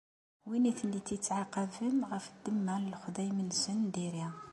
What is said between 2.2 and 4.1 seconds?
ddemma n lexdayem-nsen n